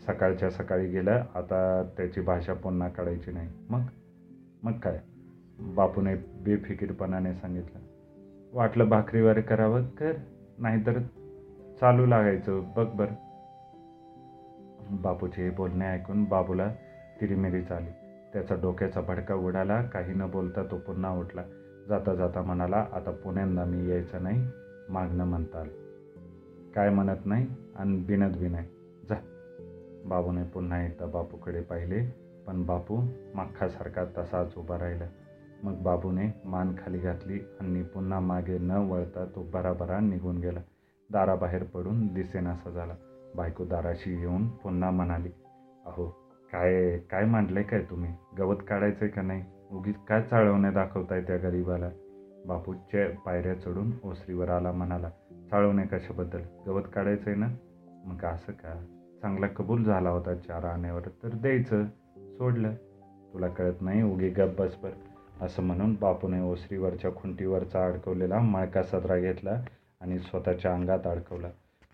सकाळच्या 0.00 0.50
सकाळी 0.50 0.88
गेलं 0.88 1.22
आता 1.34 1.82
त्याची 1.96 2.20
भाषा 2.20 2.54
पुन्हा 2.54 2.88
काढायची 2.88 3.32
नाही. 3.32 3.48
मग? 3.70 3.80
मग 4.62 4.72
काय? 4.72 5.00
बापूने 5.58 6.14
बेफिकीरपणाने 6.14 7.34
सांगितलं. 7.34 7.78
वाटलं 8.52 8.88
भाकरीवर 8.88 9.40
करावं 9.40 9.82
कर 9.82 10.12
नाहीतर 10.58 10.98
चालू 11.80 12.06
लागायचं 12.06 12.60
बघ 12.76 12.86
बरं. 12.86 13.14
बापूचे 15.02 15.42
हे 15.42 15.50
बोलणे 15.50 15.84
ऐकून 15.84 16.24
बाबूला 16.24 16.74
तिरीमिरीच 17.20 17.72
आली. 17.72 17.90
त्याचा 18.32 18.54
डोक्याचा 18.54 19.00
भडका 19.00 19.34
उडाला 19.34 19.82
काही 19.82 20.14
न 20.14 20.30
बोलता 20.30 20.62
तो 20.62 20.76
पुन्हा 20.76 21.10
उठला. 21.10 21.42
जाता 21.88 22.14
जाता 22.14 22.42
म्हणाला 22.42 22.86
आता 22.92 23.10
पुण्यांदा 23.10 23.64
मी 23.64 23.90
यायचं 23.90 24.22
नाही 24.22 24.48
मागणं 24.88 25.24
म्हणताल 25.24 25.68
काय 26.74 26.90
म्हणत 26.90 27.26
नाही 27.26 27.46
आणि 27.76 27.98
बिनत 27.98 28.36
बी 28.36 28.48
नाही. 28.48 28.68
जा. 29.08 29.14
बाबूने 30.04 30.42
पुन्हा 30.44 30.82
एकदा 30.82 31.06
बापूकडे 31.06 31.60
पाहिले 31.60 32.02
पण 32.46 32.64
बापू 32.66 32.96
मख्खासारखा 33.34 34.04
तसाच 34.18 34.54
उभा 34.56 34.78
राहिला. 34.78 35.04
मग 35.62 35.82
बाबूने 35.82 36.28
मान 36.44 36.74
खाली 36.78 36.98
घातली 36.98 37.38
आणि 37.60 37.82
पुन्हा 37.82 38.20
मागे 38.20 38.58
न 38.58 38.70
वळता 38.70 39.24
तो 39.24 39.42
बराबरा 39.42 40.00
निघून 40.00 40.38
गेला. 40.38 40.60
दाराबाहेर 41.12 41.62
पडून 41.64 42.06
दिसेनासा 42.14 42.70
झाला 42.70 42.94
बायको 43.36 43.64
दाराशी 43.64 44.20
येऊन 44.20 44.48
पुन्हा 44.48 44.90
म्हणाली 44.90 45.30
अहो 45.86 46.06
काय 46.52 46.98
काय 46.98 47.24
मांडलंय 47.24 47.62
काय 47.62 47.82
तुम्ही? 47.82 48.12
गवत 48.38 48.56
काढायचंय 48.68 49.08
का 49.08 49.22
नाही? 49.22 49.42
उगीच 49.70 49.96
काय 50.08 50.22
चाळवण्या 50.22 50.70
दाखवताय 50.70 51.20
त्या 51.20 51.36
गरीबाला? 51.36 51.88
बापूच्या 52.46 53.08
पायऱ्या 53.26 53.54
चढून 53.54 53.92
ओसरीवर 54.04 54.48
आला 54.48 54.72
म्हणाला 54.72 55.08
चाळवणे 55.50 55.86
कशाबद्दल? 55.86 56.40
गवत 56.66 56.82
काढायचंय 56.94 57.34
ना? 57.34 57.48
मग 58.04 58.24
असं 58.24 58.52
का? 58.52 58.84
चांगला 59.24 59.46
कबूल 59.46 59.84
झाला 59.84 60.10
होता 60.10 60.34
चार 60.34 60.64
आण्यावर 60.64 61.00
तर 61.00 61.28
द्यायचं. 61.28 61.84
सोडलं. 62.16 62.74
तुला 63.32 63.48
कळत 63.48 63.74
नाही? 63.80 64.02
उगी 64.02 64.28
गप 64.28 64.62
बसभर 64.62 64.90
असं 65.40 65.62
म्हणून 65.62 65.96
बापूने 66.00 66.40
ओसरीवरच्या 66.40 67.14
खुंटीवरचा 67.14 67.86
अडकवलेला 67.86 68.38
मळका 68.38 68.82
सदरा 68.82 69.18
घेतला 69.18 69.62
आणि 70.00 70.18
स्वतःच्या 70.18 70.74
अंगात 70.74 71.06
अडकवला. 71.06 71.48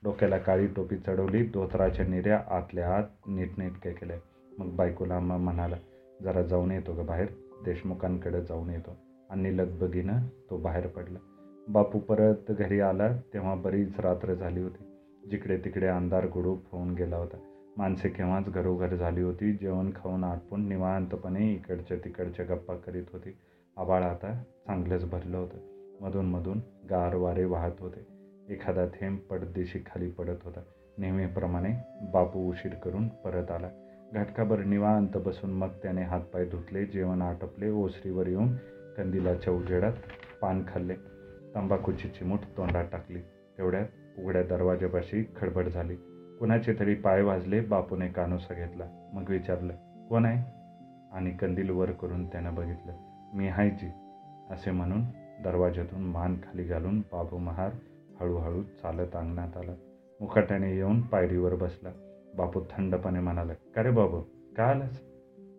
डोक्याला 0.05 0.39
काळी 0.39 0.67
टोपी 0.67 0.97
चढवली 0.97 1.45
धोतराच्या 1.45 2.07
निर्या 2.07 2.43
आतल्या 2.51 2.97
आत 2.97 3.03
नीटनेटके 3.27 3.91
केले. 3.91 4.15
मग 4.59 4.77
बायकोला 4.77 5.19
मग 5.19 5.37
म्हणाला 5.37 5.77
जरा 6.23 6.43
जाऊन 6.43 6.71
येतो 6.71 6.93
ग 6.95 7.07
बाहेर. 7.07 7.27
देशमुखांकडे 7.65 8.41
जाऊन 8.41 8.71
येतो. 8.71 8.97
आणि 9.31 9.57
लगबगीनं 9.57 10.19
तो 10.51 10.57
बाहेर 10.57 10.87
पडला. 10.87 11.19
बापू 11.69 11.99
परत 11.99 12.51
घरी 12.51 12.81
आला 12.81 13.17
तेव्हा 13.17 13.55
बरीच 13.55 14.01
रात्र 14.01 14.35
झाली 14.35 14.61
होती. 14.61 14.90
जिकडे 15.31 15.57
तिकडे 15.57 15.87
अंधार 15.87 16.27
गुडूप 16.27 16.63
होऊन 16.73 16.95
गेला 16.95 17.17
होता. 17.17 17.37
माणसे 17.77 18.09
केव्हाच 18.09 18.53
घरोघर 18.53 18.95
झाली 18.95 19.23
होती. 19.23 19.53
जेवण 19.53 19.91
खाऊन 19.91 20.25
आटपून 20.25 20.69
निवांतपणे 20.69 21.53
इकडच्या 21.53 21.97
तिकडच्या 21.97 22.47
गप्पा 22.47 22.75
करीत 22.75 23.05
होती. 23.13 23.37
आबाळ 23.77 24.03
आता 24.03 24.43
चांगलंच 24.67 25.11
भरलं 25.11 25.37
होतं. 25.37 25.57
मधून 26.01 26.27
मधून 26.27 26.61
गार 26.91 27.15
वारे 27.15 27.45
वाहत 27.45 27.73
होते. 27.81 28.07
एखादा 28.55 28.87
थेंब 28.87 29.19
पडदेशी 29.19 29.79
खाली 29.79 30.11
पडत 30.11 30.37
होता. 30.45 30.61
नेहमीप्रमाणे 30.99 31.69
बापू 32.13 32.51
उशीर 32.51 32.75
करून 32.75 33.09
परत 33.09 33.51
आला. 33.51 33.71
घटकाभर 34.15 34.59
निवांत 34.59 35.17
बसून 35.17 35.51
मग 35.51 35.69
त्याने 35.69 36.03
हातपाय 36.03 36.45
धुतले 36.45 36.85
जेवण 36.85 37.23
आटपले 37.23 37.71
ओसरीवर 37.71 38.27
येऊन 38.27 38.57
कंदिलाच्या 38.97 39.53
उजेडात 39.53 39.93
पान 40.43 40.63
खाल्ले. 40.69 40.95
तंबाखूची 41.55 42.09
चिमूट 42.09 42.39
तोंडात 42.57 42.85
टाकली. 42.93 43.21
तेवढ्यात 43.59 43.87
उघड्या 44.25 44.43
दरवाजापाशी 44.43 45.33
खडबड 45.37 45.69
झाली. 45.69 45.97
कुणाचे 46.39 46.73
तरी 46.79 46.95
पाय 46.95 47.23
वाजले 47.23 47.61
बापूने 47.61 48.09
कानोसा 48.09 48.55
घेतला. 48.55 49.11
मग 49.15 49.25
विचारलं 49.29 49.73
कोण 50.09 50.25
आहे? 50.25 50.61
आणि 51.13 51.31
कंदील 51.31 51.71
वर 51.71 51.91
करून 51.91 52.27
त्यानं 52.27 52.55
बघितलं 52.55 52.93
मी 53.35 53.49
हायची 53.49 53.91
असे 54.51 54.71
म्हणून 54.71 55.03
दरवाजातून 55.45 56.01
मान 56.01 56.35
खाली 56.35 56.65
घालून 56.65 57.01
बाबू 57.01 57.39
महार 57.39 57.71
हळूहळू 58.21 58.63
चालत 58.63 59.17
अंगणात 59.17 59.57
आला. 59.57 59.75
मुखाट्याने 60.21 60.77
येऊन 60.77 61.01
पायरीवर 61.01 61.55
बसला. 61.55 61.91
बापू 62.37 62.61
थंडपणे 62.61 63.21
म्हणाला 63.21 63.53
का 63.55 63.83
रे 63.83 63.91
बाबू 63.91 64.21
का 64.57 64.65
आलास? 64.65 65.01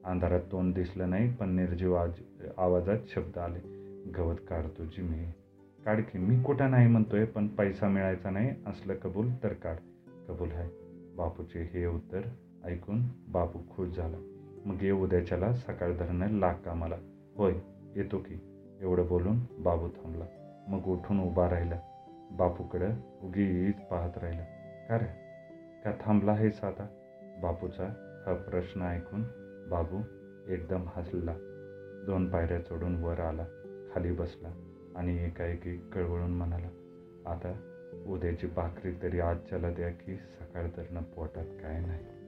अंधारात 0.05 0.39
तोंड 0.51 0.73
दिसलं 0.73 1.09
नाही 1.09 1.33
पण 1.33 1.55
निर्जीव 1.55 1.93
आज 1.95 2.11
आवाजात 2.57 2.97
शब्द 3.15 3.37
आले 3.37 3.59
गवत 4.11 4.35
काढतो 4.49 4.83
जी 4.83 5.01
मी. 5.01 5.40
काढ 5.85 6.01
की 6.01 6.19
मी 6.19 6.43
कुठं 6.43 6.71
नाही 6.71 6.87
म्हणतोय 6.87 7.25
पण 7.25 7.47
पैसा 7.47 7.87
मिळायचा 7.87 8.29
नाही 8.29 8.49
असलं 8.67 8.95
कबूल 8.95 9.29
तर 9.43 9.53
काढ. 9.53 9.75
कबूल 10.27 10.51
आहे. 10.51 10.69
बापूचे 11.15 11.69
हे 11.73 11.85
उत्तर 11.85 12.21
ऐकून 12.65 13.01
बापू 13.27 13.59
खुश 13.59 13.89
झाला. 13.89 14.17
मग 14.65 14.83
ये 14.83 14.91
उद्याच्याला 14.91 15.53
सकाळ 15.53 15.91
धरणं 15.91 16.27
लाग 16.27 16.53
कामाला. 16.53 16.95
होय 17.35 17.53
येतो 17.95 18.17
की. 18.17 18.39
एवढं 18.81 19.07
बोलून 19.07 19.39
बाबू 19.59 19.87
थांबला. 19.87 20.25
मग 20.67 20.83
उठून 20.85 21.19
उभा 21.19 21.49
राहिला. 21.49 21.79
बापूकडं 22.31 22.89
उगीच 23.23 23.75
पाहत 23.75 24.17
राहिला. 24.17 24.43
का 24.89 24.97
रे? 24.97 25.05
का 25.85 25.91
थांबला 26.05 26.31
आहेस 26.31 26.63
आता? 26.63 26.87
बापूचा 27.41 27.85
हा 28.27 28.33
प्रश्न 28.33 28.81
ऐकून 28.81 29.23
बाबू 29.69 30.01
एकदम 30.51 30.81
हसला. 30.95 31.33
दोन 32.05 32.29
पायऱ्या 32.29 32.59
चढून 32.59 33.03
वर 33.03 33.19
आला. 33.19 33.43
खाली 33.93 34.11
बसला. 34.11 34.70
आणि 34.95 35.25
एकाएकी 35.25 35.77
कळवळून 35.77 36.31
म्हणाला 36.31 36.67
आता 37.31 37.53
उद्याची 38.05 38.47
भाकरी 38.47 38.91
तरी 39.01 39.19
आजच्याला 39.19 39.69
द्या 39.69 39.89
की 39.89 40.15
सकाळ 40.15 40.67
धरणं 40.67 41.01
पोटात 41.01 41.45
काय 41.61 41.79
नाही. 41.79 42.20